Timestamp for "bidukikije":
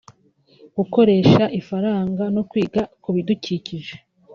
3.15-3.93